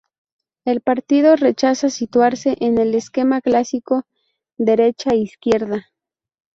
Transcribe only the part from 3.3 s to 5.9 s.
clásico derecha-izquierda.